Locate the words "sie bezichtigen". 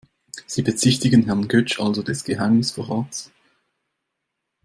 0.47-1.25